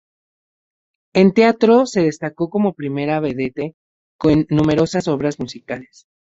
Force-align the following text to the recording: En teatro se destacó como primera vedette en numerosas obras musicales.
En 1.13 1.31
teatro 1.31 1.85
se 1.85 2.01
destacó 2.01 2.49
como 2.49 2.73
primera 2.73 3.19
vedette 3.19 3.75
en 4.23 4.47
numerosas 4.49 5.07
obras 5.07 5.37
musicales. 5.39 6.07